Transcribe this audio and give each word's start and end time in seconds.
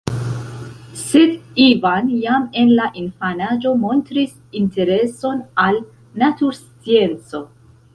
Sed 1.01 1.59
Ivan 1.65 2.09
jam 2.23 2.47
en 2.63 2.73
la 2.81 2.89
infanaĝo 3.03 3.77
montris 3.85 4.35
intereson 4.65 5.49
al 5.69 5.83
naturscienco. 6.27 7.49